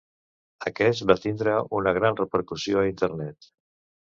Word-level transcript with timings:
Aquest 0.69 1.03
va 1.11 1.17
tindre 1.25 1.53
una 1.81 1.93
gran 1.99 2.17
repercussió 2.23 2.81
a 2.83 2.89
internet. 2.93 3.53